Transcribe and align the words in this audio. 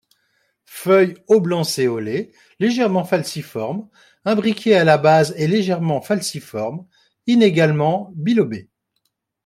Feuilles 0.65 1.13
oblancéolées, 1.27 2.31
légèrement 2.59 3.03
falciformes, 3.03 3.87
imbriqués 4.25 4.73
à 4.75 4.83
la 4.83 4.97
base 4.97 5.35
et 5.37 5.45
légèrement 5.47 6.01
falciforme, 6.01 6.87
inégalement 7.27 8.11
bilobés. 8.15 8.67